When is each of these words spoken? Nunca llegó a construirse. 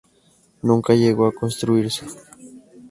Nunca 0.63 0.95
llegó 0.95 1.27
a 1.27 1.31
construirse. 1.31 2.07